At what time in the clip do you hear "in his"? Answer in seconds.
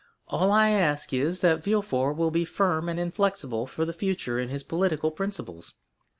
4.39-4.63